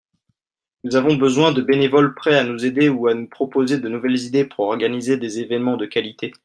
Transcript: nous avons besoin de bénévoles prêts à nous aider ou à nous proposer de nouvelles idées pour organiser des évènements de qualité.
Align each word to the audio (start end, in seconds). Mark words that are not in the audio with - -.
nous 0.83 0.95
avons 0.95 1.15
besoin 1.15 1.51
de 1.51 1.61
bénévoles 1.61 2.15
prêts 2.15 2.35
à 2.35 2.43
nous 2.43 2.65
aider 2.65 2.89
ou 2.89 3.05
à 3.07 3.13
nous 3.13 3.27
proposer 3.27 3.77
de 3.77 3.87
nouvelles 3.87 4.17
idées 4.23 4.45
pour 4.45 4.65
organiser 4.65 5.15
des 5.17 5.37
évènements 5.41 5.77
de 5.77 5.85
qualité. 5.85 6.33